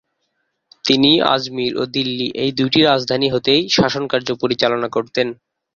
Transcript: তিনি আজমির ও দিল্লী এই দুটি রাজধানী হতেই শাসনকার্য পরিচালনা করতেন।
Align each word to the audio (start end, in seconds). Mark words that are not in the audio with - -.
তিনি 0.85 1.11
আজমির 1.33 1.73
ও 1.77 1.93
দিল্লী 1.95 2.27
এই 2.43 2.51
দুটি 2.59 2.79
রাজধানী 2.83 3.27
হতেই 3.33 3.61
শাসনকার্য 3.69 4.29
পরিচালনা 4.41 4.87
করতেন। 4.95 5.27